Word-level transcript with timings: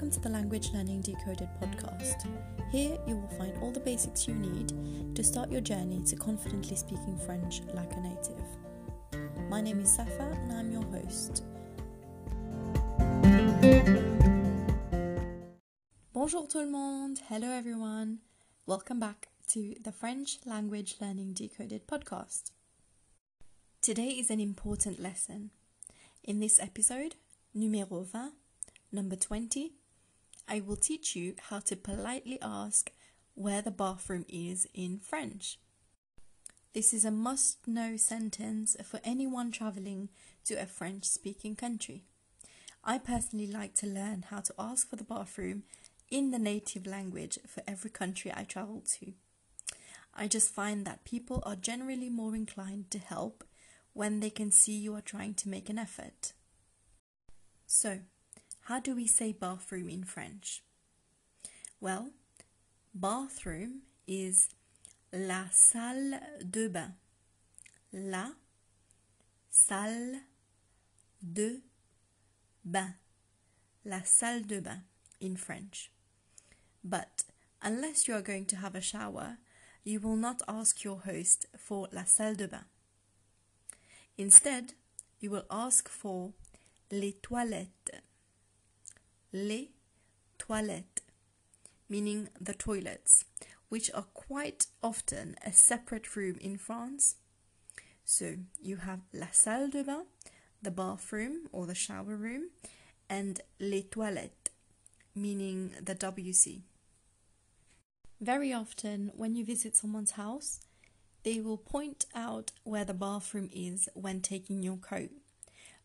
welcome 0.00 0.10
to 0.10 0.20
the 0.20 0.34
Language 0.34 0.70
Learning 0.72 1.02
Decoded 1.02 1.50
podcast. 1.60 2.26
Here 2.72 2.96
you 3.06 3.16
will 3.16 3.28
find 3.36 3.52
all 3.58 3.70
the 3.70 3.80
basics 3.80 4.26
you 4.26 4.32
need 4.32 4.72
to 5.14 5.22
start 5.22 5.50
your 5.50 5.60
journey 5.60 6.00
to 6.06 6.16
confidently 6.16 6.74
speaking 6.74 7.18
French 7.18 7.60
like 7.74 7.92
a 7.92 8.00
native. 8.00 9.50
My 9.50 9.60
name 9.60 9.78
is 9.80 9.92
Safa 9.92 10.22
and 10.22 10.52
I'm 10.54 10.72
your 10.72 10.84
host. 10.84 11.42
Bonjour 16.14 16.46
tout 16.48 16.64
le 16.64 16.70
monde. 16.70 17.20
Hello 17.28 17.48
everyone. 17.50 18.20
Welcome 18.64 19.00
back 19.00 19.28
to 19.48 19.74
the 19.84 19.92
French 19.92 20.38
Language 20.46 20.96
Learning 20.98 21.34
Decoded 21.34 21.86
podcast. 21.86 22.52
Today 23.82 24.16
is 24.18 24.30
an 24.30 24.40
important 24.40 24.98
lesson. 24.98 25.50
In 26.24 26.40
this 26.40 26.58
episode, 26.58 27.16
numéro 27.54 28.10
20, 28.10 28.30
Number 28.92 29.14
20, 29.14 29.72
I 30.48 30.60
will 30.60 30.76
teach 30.76 31.14
you 31.14 31.34
how 31.48 31.60
to 31.60 31.76
politely 31.76 32.38
ask 32.42 32.90
where 33.34 33.62
the 33.62 33.70
bathroom 33.70 34.24
is 34.28 34.66
in 34.74 34.98
French. 34.98 35.58
This 36.72 36.94
is 36.94 37.04
a 37.04 37.10
must 37.10 37.66
know 37.66 37.96
sentence 37.96 38.76
for 38.84 39.00
anyone 39.02 39.50
traveling 39.50 40.08
to 40.44 40.54
a 40.54 40.66
French 40.66 41.04
speaking 41.04 41.56
country. 41.56 42.04
I 42.84 42.98
personally 42.98 43.46
like 43.46 43.74
to 43.76 43.86
learn 43.86 44.26
how 44.30 44.40
to 44.40 44.54
ask 44.58 44.88
for 44.88 44.96
the 44.96 45.04
bathroom 45.04 45.64
in 46.10 46.30
the 46.30 46.38
native 46.38 46.86
language 46.86 47.38
for 47.46 47.62
every 47.66 47.90
country 47.90 48.32
I 48.34 48.44
travel 48.44 48.82
to. 48.98 49.12
I 50.14 50.28
just 50.28 50.52
find 50.52 50.84
that 50.86 51.04
people 51.04 51.42
are 51.44 51.56
generally 51.56 52.10
more 52.10 52.34
inclined 52.34 52.90
to 52.90 52.98
help 52.98 53.44
when 53.92 54.20
they 54.20 54.30
can 54.30 54.50
see 54.50 54.72
you 54.72 54.94
are 54.94 55.00
trying 55.00 55.34
to 55.34 55.48
make 55.48 55.68
an 55.68 55.78
effort. 55.78 56.32
So, 57.66 58.00
how 58.70 58.78
do 58.78 58.94
we 58.94 59.04
say 59.04 59.32
bathroom 59.32 59.88
in 59.88 60.04
French? 60.04 60.62
Well, 61.80 62.10
bathroom 62.94 63.80
is 64.06 64.48
la 65.12 65.46
salle 65.50 66.20
de 66.48 66.68
bain. 66.68 66.94
La 67.92 68.26
salle 69.50 70.20
de 71.20 71.62
bain. 72.64 72.94
La 73.84 74.02
salle 74.04 74.42
de 74.42 74.60
bain 74.60 74.84
in 75.20 75.34
French. 75.34 75.90
But 76.84 77.24
unless 77.60 78.06
you 78.06 78.14
are 78.14 78.22
going 78.22 78.46
to 78.46 78.56
have 78.56 78.76
a 78.76 78.80
shower, 78.80 79.38
you 79.82 79.98
will 79.98 80.14
not 80.14 80.42
ask 80.46 80.84
your 80.84 81.00
host 81.00 81.46
for 81.58 81.88
la 81.90 82.04
salle 82.04 82.36
de 82.36 82.46
bain. 82.46 82.66
Instead, 84.16 84.74
you 85.18 85.32
will 85.32 85.46
ask 85.50 85.88
for 85.88 86.34
les 86.92 87.14
toilettes 87.20 87.99
les 89.32 89.70
toilettes, 90.38 91.02
meaning 91.88 92.28
the 92.40 92.54
toilets, 92.54 93.24
which 93.68 93.90
are 93.94 94.06
quite 94.14 94.66
often 94.82 95.36
a 95.44 95.52
separate 95.52 96.16
room 96.16 96.36
in 96.40 96.58
France. 96.58 97.16
So 98.04 98.36
you 98.60 98.76
have 98.76 99.00
la 99.12 99.28
salle 99.30 99.68
de 99.68 99.84
bain, 99.84 100.06
the 100.62 100.70
bathroom 100.70 101.48
or 101.52 101.66
the 101.66 101.74
shower 101.74 102.16
room, 102.16 102.50
and 103.08 103.40
les 103.58 103.82
toilettes, 103.82 104.50
meaning 105.14 105.72
the 105.80 105.94
WC. 105.94 106.62
Very 108.20 108.52
often, 108.52 109.12
when 109.14 109.34
you 109.34 109.44
visit 109.44 109.76
someone's 109.76 110.12
house, 110.12 110.60
they 111.22 111.40
will 111.40 111.56
point 111.56 112.06
out 112.14 112.52
where 112.64 112.84
the 112.84 112.94
bathroom 112.94 113.48
is 113.52 113.88
when 113.94 114.20
taking 114.20 114.62
your 114.62 114.76
coat. 114.76 115.10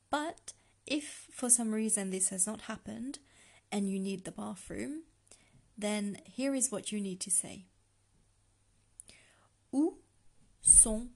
But 0.10 0.54
if 0.86 1.28
for 1.32 1.50
some 1.50 1.74
reason 1.74 2.10
this 2.10 2.30
has 2.30 2.46
not 2.46 2.62
happened, 2.62 3.20
and 3.72 3.90
you 3.90 4.00
need 4.00 4.24
the 4.24 4.32
bathroom, 4.32 5.04
then 5.78 6.18
here 6.26 6.54
is 6.54 6.72
what 6.72 6.92
you 6.92 7.00
need 7.02 7.20
to 7.22 7.32
say. 7.32 7.66
Où 9.74 9.98
sont 10.62 11.10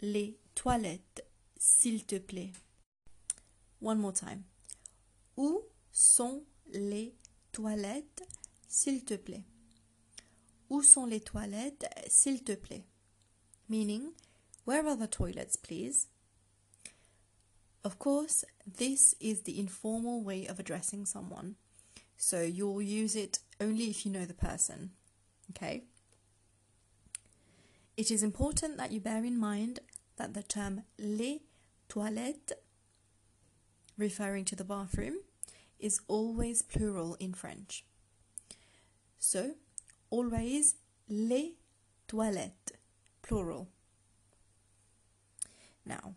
les 0.00 0.36
toilettes, 0.54 1.20
s'il 1.58 2.06
te 2.06 2.18
plaît? 2.18 2.52
One 3.80 3.98
more 3.98 4.12
time. 4.12 4.44
Où 5.36 5.62
sont 5.90 6.42
les 6.72 7.14
toilettes, 7.52 8.22
s'il 8.68 9.04
te 9.04 9.16
plaît? 9.16 9.44
Où 10.70 10.82
sont 10.82 11.06
les 11.06 11.20
toilettes, 11.20 11.86
s'il 12.08 12.44
te 12.44 12.54
plaît? 12.54 12.84
Meaning, 13.68 14.12
where 14.64 14.86
are 14.86 14.96
the 14.96 15.06
toilets, 15.06 15.56
please? 15.56 16.08
Of 17.84 17.98
course, 17.98 18.44
this 18.64 19.14
is 19.20 19.42
the 19.42 19.58
informal 19.58 20.22
way 20.22 20.46
of 20.46 20.60
addressing 20.60 21.04
someone. 21.06 21.56
So 22.16 22.42
you'll 22.42 22.82
use 22.82 23.16
it 23.16 23.40
only 23.60 23.90
if 23.90 24.06
you 24.06 24.12
know 24.12 24.24
the 24.24 24.34
person. 24.34 24.90
Okay? 25.50 25.84
It 27.96 28.10
is 28.10 28.22
important 28.22 28.78
that 28.78 28.92
you 28.92 29.00
bear 29.00 29.24
in 29.24 29.38
mind 29.38 29.80
that 30.16 30.34
the 30.34 30.42
term 30.42 30.82
les 30.98 31.40
toilettes, 31.88 32.52
referring 33.98 34.44
to 34.46 34.56
the 34.56 34.64
bathroom, 34.64 35.16
is 35.78 36.00
always 36.08 36.62
plural 36.62 37.16
in 37.20 37.34
French. 37.34 37.84
So, 39.18 39.52
always 40.10 40.76
les 41.08 41.52
toilettes, 42.08 42.72
plural. 43.20 43.68
Now, 45.84 46.14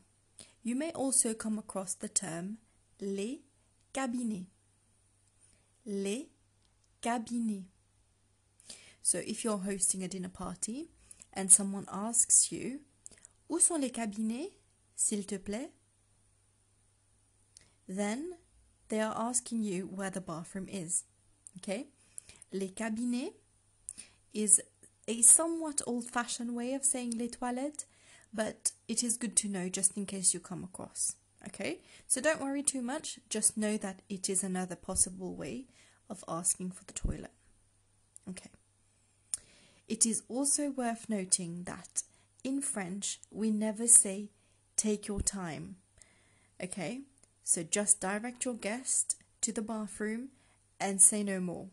you 0.64 0.76
may 0.76 0.92
also 0.92 1.34
come 1.34 1.58
across 1.58 1.94
the 1.94 2.08
term 2.08 2.58
les 3.02 3.42
cabinets 3.94 4.48
les 5.85 6.29
cabinets. 7.01 7.66
So 9.01 9.19
if 9.19 9.44
you're 9.44 9.59
hosting 9.59 10.03
a 10.03 10.07
dinner 10.07 10.29
party 10.29 10.90
and 11.34 11.51
someone 11.51 11.85
asks 11.91 12.51
you, 12.51 12.79
Où 13.50 13.59
sont 13.59 13.79
les 13.79 13.91
cabinets, 13.91 14.51
s'il 14.96 15.25
te 15.25 15.38
plaît? 15.38 15.69
Then 17.88 18.38
they 18.90 19.00
are 19.00 19.13
asking 19.16 19.62
you 19.62 19.85
where 19.85 20.09
the 20.09 20.22
bathroom 20.22 20.68
is. 20.68 21.03
Okay? 21.57 21.88
Les 22.52 22.69
cabinets 22.69 23.34
is 24.34 24.62
a 25.07 25.22
somewhat 25.22 25.81
old 25.85 26.06
fashioned 26.06 26.56
way 26.56 26.73
of 26.73 26.84
saying 26.84 27.12
les 27.17 27.28
toilettes, 27.28 27.85
but 28.34 28.72
it 28.88 29.03
is 29.03 29.17
good 29.17 29.35
to 29.35 29.47
know 29.47 29.69
just 29.69 29.96
in 29.96 30.06
case 30.06 30.34
you 30.34 30.40
come 30.40 30.63
across. 30.63 31.16
Okay, 31.48 31.80
so 32.08 32.22
don't 32.22 32.42
worry 32.42 32.64
too 32.64 32.82
much, 32.82 33.20
just 33.30 33.56
know 33.56 33.78
that 33.78 34.02
it 34.10 34.30
is 34.30 34.44
another 34.44 34.76
possible 34.76 35.36
way 35.36 35.66
of 36.10 36.24
asking 36.28 36.72
for 36.72 36.84
the 36.86 36.94
toilet. 36.94 37.32
Okay. 38.30 38.50
It 39.88 40.06
is 40.06 40.24
also 40.28 40.72
worth 40.72 41.08
noting 41.10 41.64
that 41.66 42.04
in 42.44 42.62
French 42.62 43.20
we 43.32 43.52
never 43.52 43.88
say 43.88 44.30
take 44.76 45.08
your 45.08 45.22
time. 45.22 45.76
Okay, 46.62 47.02
so 47.44 47.64
just 47.64 48.02
direct 48.02 48.46
your 48.46 48.56
guest 48.56 49.16
to 49.42 49.52
the 49.52 49.62
bathroom 49.62 50.30
and 50.80 51.02
say 51.02 51.22
no 51.24 51.40
more. 51.40 51.68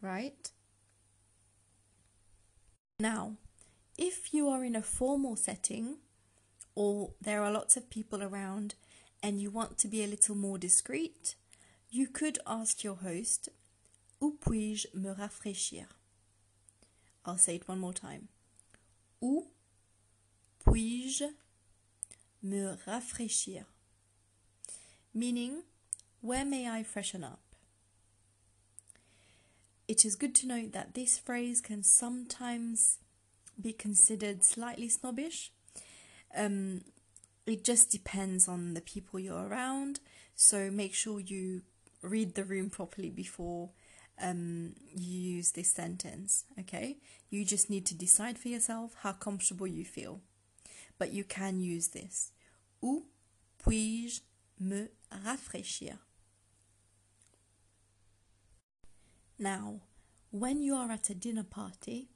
Right? 0.00 0.50
Now, 3.00 3.36
if 3.98 4.32
you 4.32 4.48
are 4.48 4.64
in 4.64 4.76
a 4.76 4.82
formal 4.82 5.34
setting, 5.34 5.96
or 6.74 7.10
there 7.20 7.42
are 7.42 7.50
lots 7.50 7.76
of 7.76 7.90
people 7.90 8.22
around 8.22 8.74
and 9.22 9.40
you 9.40 9.50
want 9.50 9.78
to 9.78 9.88
be 9.88 10.02
a 10.02 10.06
little 10.06 10.34
more 10.34 10.58
discreet, 10.58 11.34
you 11.90 12.06
could 12.06 12.38
ask 12.46 12.82
your 12.82 12.96
host, 12.96 13.48
Où 14.20 14.38
puis-je 14.38 14.86
me 14.94 15.10
rafraîchir? 15.14 15.86
I'll 17.24 17.38
say 17.38 17.56
it 17.56 17.68
one 17.68 17.78
more 17.78 17.94
time. 17.94 18.28
Où 19.22 19.46
puis-je 20.64 21.30
me 22.42 22.76
rafraîchir? 22.86 23.64
Meaning, 25.14 25.62
where 26.20 26.44
may 26.44 26.68
I 26.68 26.82
freshen 26.82 27.24
up? 27.24 27.40
It 29.88 30.04
is 30.04 30.14
good 30.16 30.34
to 30.36 30.46
note 30.46 30.72
that 30.72 30.94
this 30.94 31.18
phrase 31.18 31.60
can 31.60 31.82
sometimes 31.82 32.98
be 33.60 33.72
considered 33.72 34.44
slightly 34.44 34.88
snobbish 34.88 35.50
um, 36.36 36.82
it 37.46 37.64
just 37.64 37.90
depends 37.90 38.48
on 38.48 38.74
the 38.74 38.80
people 38.80 39.18
you're 39.18 39.46
around. 39.46 40.00
So 40.34 40.70
make 40.70 40.94
sure 40.94 41.20
you 41.20 41.62
read 42.02 42.34
the 42.34 42.44
room 42.44 42.70
properly 42.70 43.10
before 43.10 43.70
um, 44.22 44.74
you 44.94 45.36
use 45.36 45.52
this 45.52 45.70
sentence. 45.70 46.44
Okay, 46.58 46.98
you 47.30 47.44
just 47.44 47.70
need 47.70 47.86
to 47.86 47.94
decide 47.94 48.38
for 48.38 48.48
yourself 48.48 48.94
how 49.02 49.12
comfortable 49.12 49.66
you 49.66 49.84
feel, 49.84 50.20
but 50.98 51.12
you 51.12 51.24
can 51.24 51.60
use 51.60 51.88
this. 51.88 52.32
Où 52.82 53.04
puis-je 53.58 54.20
me 54.58 54.88
rafraîchir? 55.12 55.98
Now, 59.38 59.80
when 60.30 60.60
you 60.60 60.74
are 60.74 60.90
at 60.90 61.10
a 61.10 61.14
dinner 61.14 61.44
party, 61.44 62.10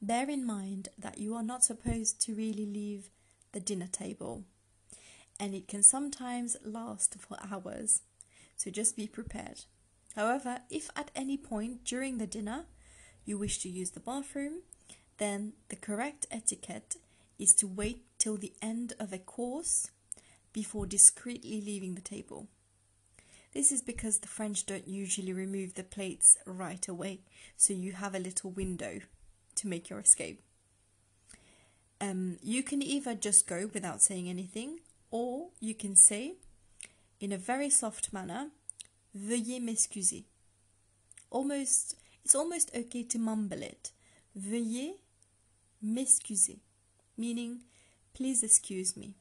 bear 0.00 0.28
in 0.28 0.44
mind 0.44 0.88
that 0.98 1.18
you 1.18 1.34
are 1.34 1.42
not 1.42 1.64
supposed 1.64 2.20
to 2.22 2.34
really 2.34 2.66
leave 2.66 3.10
the 3.52 3.60
dinner 3.60 3.88
table. 3.90 4.44
And 5.38 5.54
it 5.54 5.68
can 5.68 5.82
sometimes 5.82 6.56
last 6.64 7.16
for 7.18 7.38
hours, 7.50 8.02
so 8.56 8.70
just 8.70 8.96
be 8.96 9.06
prepared. 9.06 9.64
However, 10.16 10.58
if 10.70 10.90
at 10.96 11.10
any 11.14 11.36
point 11.36 11.84
during 11.84 12.18
the 12.18 12.26
dinner 12.26 12.66
you 13.24 13.38
wish 13.38 13.58
to 13.60 13.68
use 13.68 13.90
the 13.90 14.00
bathroom, 14.00 14.62
then 15.18 15.52
the 15.68 15.76
correct 15.76 16.26
etiquette 16.30 16.96
is 17.38 17.54
to 17.54 17.66
wait 17.66 18.04
till 18.18 18.36
the 18.36 18.52
end 18.60 18.92
of 18.98 19.12
a 19.12 19.18
course 19.18 19.90
before 20.52 20.86
discreetly 20.86 21.60
leaving 21.60 21.94
the 21.94 22.00
table. 22.00 22.48
This 23.52 23.72
is 23.72 23.82
because 23.82 24.18
the 24.18 24.28
French 24.28 24.66
don't 24.66 24.86
usually 24.86 25.32
remove 25.32 25.74
the 25.74 25.82
plates 25.82 26.36
right 26.46 26.86
away, 26.86 27.20
so 27.56 27.72
you 27.72 27.92
have 27.92 28.14
a 28.14 28.20
little 28.20 28.50
window 28.50 29.00
to 29.56 29.68
make 29.68 29.90
your 29.90 29.98
escape. 29.98 30.42
Um, 32.00 32.38
you 32.42 32.62
can 32.62 32.82
either 32.82 33.14
just 33.14 33.46
go 33.46 33.68
without 33.72 34.00
saying 34.00 34.28
anything, 34.28 34.80
or 35.10 35.48
you 35.60 35.74
can 35.74 35.96
say, 35.96 36.34
in 37.20 37.32
a 37.32 37.38
very 37.38 37.68
soft 37.68 38.12
manner, 38.12 38.48
Veuillez 39.14 39.60
m'excuser. 39.60 40.24
Almost, 41.30 41.96
it's 42.24 42.34
almost 42.34 42.70
okay 42.74 43.02
to 43.02 43.18
mumble 43.18 43.62
it. 43.62 43.92
Veuillez 44.38 44.94
m'excuser, 45.82 46.58
meaning, 47.16 47.60
please 48.14 48.42
excuse 48.42 48.96
me. 48.96 49.14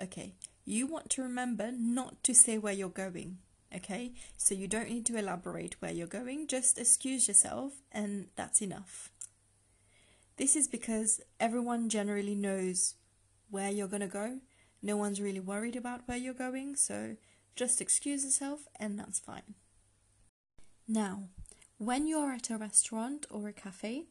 Okay, 0.00 0.34
you 0.64 0.86
want 0.86 1.10
to 1.10 1.22
remember 1.22 1.70
not 1.72 2.22
to 2.24 2.34
say 2.34 2.58
where 2.58 2.72
you're 2.72 2.88
going. 2.88 3.38
Okay, 3.74 4.12
so 4.36 4.54
you 4.54 4.68
don't 4.68 4.88
need 4.88 5.04
to 5.06 5.16
elaborate 5.16 5.76
where 5.80 5.90
you're 5.90 6.06
going, 6.06 6.46
just 6.46 6.78
excuse 6.78 7.26
yourself, 7.26 7.72
and 7.90 8.28
that's 8.36 8.62
enough. 8.62 9.10
This 10.36 10.56
is 10.56 10.66
because 10.66 11.20
everyone 11.38 11.88
generally 11.88 12.34
knows 12.34 12.94
where 13.50 13.70
you're 13.70 13.88
going 13.88 14.00
to 14.00 14.08
go. 14.08 14.40
No 14.82 14.96
one's 14.96 15.20
really 15.20 15.40
worried 15.40 15.76
about 15.76 16.02
where 16.06 16.18
you're 16.18 16.34
going, 16.34 16.76
so 16.76 17.16
just 17.54 17.80
excuse 17.80 18.24
yourself, 18.24 18.66
and 18.78 18.98
that's 18.98 19.20
fine. 19.20 19.54
Now, 20.88 21.28
when 21.78 22.06
you're 22.06 22.32
at 22.32 22.50
a 22.50 22.58
restaurant 22.58 23.26
or 23.30 23.48
a 23.48 23.52
cafe, 23.52 24.06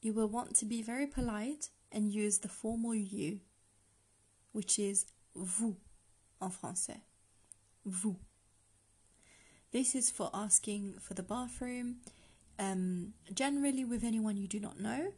you 0.00 0.12
will 0.12 0.28
want 0.28 0.54
to 0.56 0.64
be 0.64 0.82
very 0.82 1.06
polite 1.06 1.70
and 1.92 2.12
use 2.12 2.38
the 2.38 2.48
formal 2.48 2.94
you, 2.94 3.40
which 4.52 4.78
is 4.78 5.06
vous 5.34 5.76
en 6.40 6.50
français. 6.50 7.00
Vous. 7.84 8.16
This 9.72 9.94
is 9.94 10.10
for 10.10 10.30
asking 10.32 10.94
for 11.00 11.14
the 11.14 11.22
bathroom, 11.22 11.96
um, 12.58 13.14
generally 13.34 13.84
with 13.84 14.04
anyone 14.04 14.36
you 14.36 14.48
do 14.48 14.60
not 14.60 14.80
know, 14.80 15.12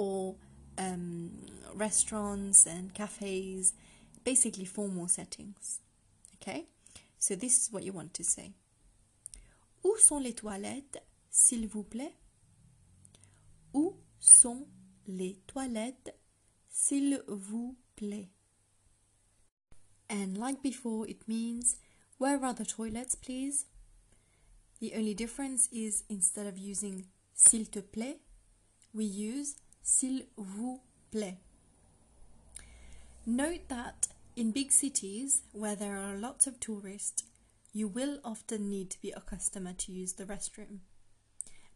or 0.00 0.34
um, 0.78 1.30
restaurants 1.74 2.64
and 2.64 2.94
cafes, 2.94 3.74
basically 4.24 4.64
formal 4.64 5.06
settings. 5.08 5.80
Okay? 6.36 6.64
So 7.18 7.34
this 7.34 7.58
is 7.60 7.68
what 7.70 7.82
you 7.82 7.92
want 7.92 8.14
to 8.14 8.24
say. 8.24 8.54
Où 9.84 9.98
sont 9.98 10.22
les 10.22 10.32
toilettes, 10.32 11.02
s'il 11.30 11.68
vous 11.68 11.84
plaît? 11.84 12.14
Où 13.74 13.94
sont 14.18 14.66
les 15.06 15.36
toilettes, 15.46 16.14
s'il 16.70 17.20
vous 17.28 17.76
plaît? 17.94 18.30
And 20.08 20.38
like 20.38 20.62
before, 20.62 21.06
it 21.06 21.28
means 21.28 21.76
where 22.16 22.42
are 22.42 22.54
the 22.54 22.64
toilets, 22.64 23.14
please? 23.14 23.66
The 24.80 24.94
only 24.96 25.12
difference 25.12 25.68
is 25.70 26.04
instead 26.08 26.46
of 26.46 26.56
using 26.56 27.04
s'il 27.34 27.66
te 27.66 27.80
plaît, 27.82 28.18
we 28.94 29.04
use 29.04 29.56
s'il 29.82 30.26
vous 30.36 30.80
plaît. 31.10 31.38
Note 33.26 33.68
that 33.68 34.08
in 34.36 34.50
big 34.50 34.72
cities 34.72 35.42
where 35.52 35.76
there 35.76 35.98
are 35.98 36.16
lots 36.16 36.46
of 36.46 36.58
tourists, 36.58 37.24
you 37.72 37.86
will 37.86 38.18
often 38.24 38.68
need 38.68 38.90
to 38.90 39.00
be 39.00 39.10
a 39.10 39.20
customer 39.20 39.72
to 39.74 39.92
use 39.92 40.14
the 40.14 40.24
restroom. 40.24 40.80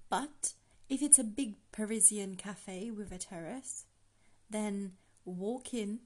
But 0.09 0.55
if 0.89 1.03
it's 1.03 1.19
a 1.19 1.25
big 1.25 1.57
Parisian 1.73 2.37
cafe 2.37 2.91
with 2.91 3.13
a 3.13 3.19
terrace, 3.19 3.85
then 4.51 4.93
walk 5.25 5.73
in 5.73 6.01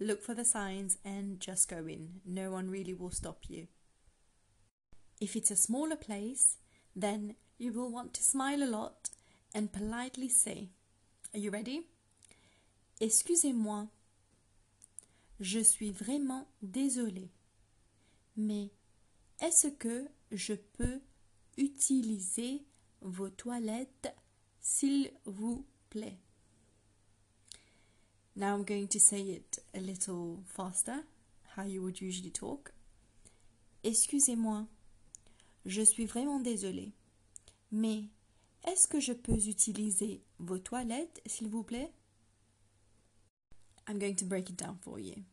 look 0.00 0.22
for 0.22 0.34
the 0.34 0.44
signs 0.44 0.96
and 1.04 1.38
just 1.38 1.68
go 1.68 1.86
in. 1.86 2.20
No 2.24 2.50
one 2.50 2.70
really 2.70 2.94
will 2.94 3.10
stop 3.10 3.44
you. 3.48 3.68
If 5.20 5.36
it's 5.36 5.50
a 5.50 5.56
smaller 5.56 5.96
place, 5.96 6.56
then 6.96 7.36
you 7.58 7.72
will 7.72 7.92
want 7.92 8.14
to 8.14 8.22
smile 8.22 8.62
a 8.62 8.64
lot 8.64 9.10
and 9.54 9.72
politely 9.72 10.28
say, 10.28 10.70
Are 11.32 11.38
you 11.38 11.52
ready? 11.52 11.86
Excusez-moi. 13.00 13.88
Je 15.38 15.60
suis 15.60 15.92
vraiment 15.92 16.48
désolé. 16.60 17.30
Mais 18.36 18.70
est-ce 19.40 19.68
que 19.68 20.08
je 20.32 20.54
peux 20.54 21.00
utiliser 21.56 22.64
vos 23.00 23.30
toilettes, 23.30 24.12
s'il 24.60 25.12
vous 25.24 25.64
plaît? 25.88 26.18
Now 28.34 28.56
I'm 28.56 28.64
going 28.64 28.88
to 28.88 28.98
say 28.98 29.20
it 29.20 29.62
a 29.74 29.80
little 29.80 30.42
faster, 30.46 31.04
how 31.56 31.62
you 31.62 31.82
would 31.82 32.00
usually 32.00 32.32
talk. 32.32 32.72
Excusez-moi, 33.84 34.66
je 35.64 35.82
suis 35.82 36.06
vraiment 36.06 36.40
désolée. 36.40 36.92
Mais 37.70 38.08
est-ce 38.64 38.86
que 38.86 39.00
je 39.00 39.12
peux 39.12 39.36
utiliser 39.48 40.22
vos 40.38 40.58
toilettes, 40.58 41.20
s'il 41.26 41.48
vous 41.48 41.62
plaît? 41.64 41.92
I'm 43.88 43.98
going 43.98 44.16
to 44.16 44.24
break 44.24 44.50
it 44.50 44.56
down 44.56 44.76
for 44.80 44.98
you. 44.98 45.24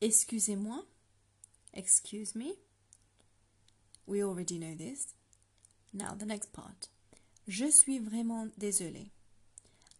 Excusez-moi. 0.00 0.84
Excuse 1.72 2.34
me. 2.34 2.54
We 4.06 4.22
already 4.24 4.58
know 4.58 4.74
this. 4.74 5.14
Now 5.92 6.14
the 6.14 6.26
next 6.26 6.52
part. 6.52 6.88
Je 7.46 7.70
suis 7.70 7.98
vraiment 7.98 8.48
désolée. 8.58 9.10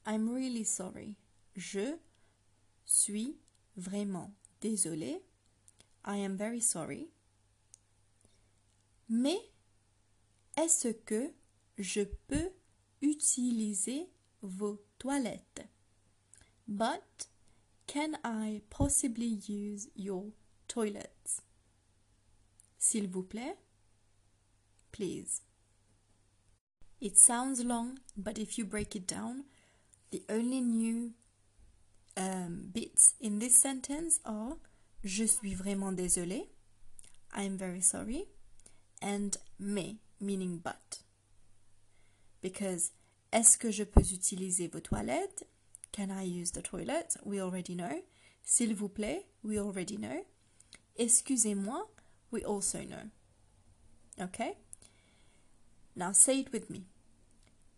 I'm 0.06 0.28
really 0.28 0.64
sorry. 0.64 1.16
Je 1.54 1.98
suis 2.86 3.36
vraiment 3.76 4.32
désolé. 4.60 5.22
I 6.04 6.16
am 6.16 6.36
very 6.36 6.60
sorry. 6.60 7.08
Mais 9.08 9.38
est-ce 10.56 10.88
que 10.88 11.32
je 11.80 12.02
peux 12.28 12.50
utiliser 13.02 14.08
vos 14.42 14.78
toilettes? 14.98 15.66
But 16.68 17.28
can 17.86 18.16
I 18.24 18.62
possibly 18.70 19.40
use 19.48 19.88
your 19.96 20.32
toilets? 20.68 21.42
S'il 22.78 23.08
vous 23.08 23.24
plaît? 23.24 23.56
Please. 24.92 25.42
It 27.00 27.18
sounds 27.18 27.64
long, 27.64 27.98
but 28.16 28.38
if 28.38 28.58
you 28.58 28.64
break 28.64 28.94
it 28.94 29.06
down, 29.06 29.44
the 30.10 30.22
only 30.28 30.60
new 30.60 31.12
um, 32.16 32.70
bits 32.72 33.14
in 33.20 33.38
this 33.38 33.56
sentence 33.56 34.20
are 34.24 34.56
Je 35.02 35.24
suis 35.24 35.54
vraiment 35.54 35.92
désolé, 35.92 36.50
I'm 37.32 37.56
very 37.56 37.80
sorry, 37.80 38.26
and 39.00 39.30
mais, 39.58 39.96
meaning 40.20 40.58
but. 40.58 41.02
Because 42.42 42.92
est-ce 43.32 43.58
que 43.58 43.70
je 43.70 43.84
peux 43.84 44.00
utiliser 44.00 44.68
vos 44.68 44.80
toilettes? 44.80 45.46
Can 45.92 46.10
I 46.10 46.24
use 46.24 46.52
the 46.52 46.62
toilet? 46.62 47.16
We 47.24 47.40
already 47.40 47.74
know. 47.74 48.02
S'il 48.44 48.74
vous 48.74 48.88
plaît, 48.88 49.26
we 49.42 49.58
already 49.58 49.96
know. 49.96 50.24
Excusez-moi, 50.96 51.88
we 52.32 52.44
also 52.44 52.82
know. 52.84 53.10
Okay? 54.20 54.56
Now 55.96 56.12
say 56.12 56.40
it 56.40 56.52
with 56.52 56.70
me. 56.70 56.84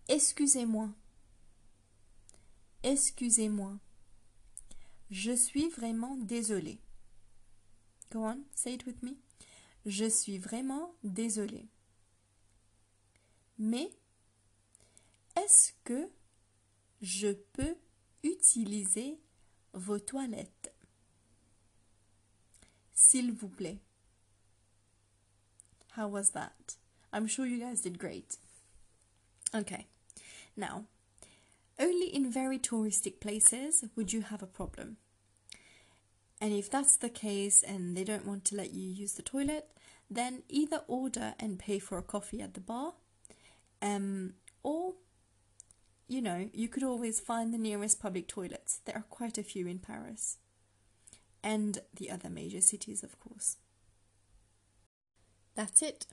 Excusez-moi. 0.08 0.90
Excusez-moi. 2.82 3.78
Je 5.10 5.36
suis 5.36 5.68
vraiment 5.68 6.16
désolé. 6.16 6.78
Go 8.10 8.24
on, 8.24 8.44
say 8.54 8.74
it 8.74 8.86
with 8.86 9.02
me. 9.02 9.16
Je 9.86 10.08
suis 10.08 10.38
vraiment 10.38 10.94
désolé. 11.04 11.66
Mais 13.58 13.90
est-ce 15.36 15.72
que 15.84 16.10
je 17.00 17.32
peux 17.52 17.76
utiliser 18.22 19.18
vos 19.72 19.98
toilettes 19.98 20.72
S'il 22.94 23.32
vous 23.32 23.48
plaît. 23.48 23.78
How 25.96 26.08
was 26.08 26.30
that? 26.32 26.76
I'm 27.12 27.26
sure 27.26 27.46
you 27.46 27.58
guys 27.58 27.80
did 27.80 27.98
great. 27.98 28.38
Okay, 29.54 29.86
now 30.56 30.84
only 31.78 32.14
in 32.14 32.30
very 32.30 32.58
touristic 32.58 33.20
places 33.20 33.84
would 33.96 34.12
you 34.12 34.22
have 34.22 34.42
a 34.42 34.46
problem. 34.46 34.96
And 36.40 36.52
if 36.52 36.70
that's 36.70 36.96
the 36.96 37.08
case 37.08 37.62
and 37.62 37.96
they 37.96 38.04
don't 38.04 38.26
want 38.26 38.44
to 38.46 38.56
let 38.56 38.72
you 38.72 38.88
use 38.88 39.14
the 39.14 39.22
toilet, 39.22 39.68
then 40.10 40.42
either 40.48 40.82
order 40.88 41.34
and 41.38 41.58
pay 41.58 41.78
for 41.78 41.98
a 41.98 42.02
coffee 42.02 42.40
at 42.40 42.54
the 42.54 42.60
bar, 42.60 42.94
um, 43.80 44.34
or 44.62 44.94
you 46.12 46.20
know, 46.20 46.48
you 46.52 46.68
could 46.68 46.82
always 46.82 47.20
find 47.20 47.52
the 47.52 47.58
nearest 47.58 48.00
public 48.00 48.28
toilets. 48.28 48.80
There 48.84 48.96
are 48.96 49.04
quite 49.08 49.38
a 49.38 49.42
few 49.42 49.66
in 49.66 49.78
Paris 49.78 50.38
and 51.42 51.78
the 51.94 52.10
other 52.10 52.30
major 52.30 52.60
cities, 52.60 53.02
of 53.02 53.18
course. 53.18 53.56
That's 55.54 55.82
it. 55.82 56.06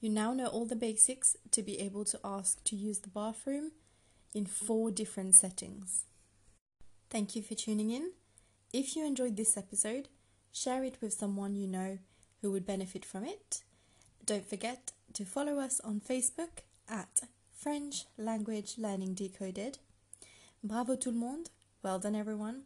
You 0.00 0.10
now 0.10 0.32
know 0.32 0.46
all 0.46 0.64
the 0.64 0.76
basics 0.76 1.36
to 1.50 1.62
be 1.62 1.80
able 1.80 2.04
to 2.06 2.20
ask 2.24 2.62
to 2.64 2.76
use 2.76 3.00
the 3.00 3.08
bathroom 3.08 3.72
in 4.34 4.46
four 4.46 4.90
different 4.90 5.34
settings. 5.34 6.04
Thank 7.10 7.34
you 7.34 7.42
for 7.42 7.54
tuning 7.54 7.90
in. 7.90 8.12
If 8.72 8.94
you 8.94 9.06
enjoyed 9.06 9.36
this 9.36 9.56
episode, 9.56 10.08
share 10.52 10.84
it 10.84 10.98
with 11.00 11.12
someone 11.12 11.56
you 11.56 11.66
know 11.66 11.98
who 12.42 12.52
would 12.52 12.66
benefit 12.66 13.04
from 13.04 13.24
it. 13.24 13.62
Don't 14.24 14.48
forget 14.48 14.92
to 15.14 15.24
follow 15.24 15.58
us 15.58 15.80
on 15.80 16.00
Facebook 16.00 16.62
at 16.88 17.22
French 17.58 18.06
Language 18.16 18.78
Learning 18.78 19.14
Decoded. 19.14 19.78
Bravo 20.62 20.94
tout 20.94 21.10
le 21.10 21.18
monde. 21.18 21.50
Well 21.82 21.98
done 21.98 22.14
everyone. 22.14 22.62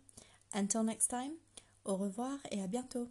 Until 0.52 0.82
next 0.82 1.06
time, 1.06 1.38
au 1.86 1.96
revoir 1.96 2.40
et 2.50 2.62
à 2.62 2.66
bientôt. 2.66 3.08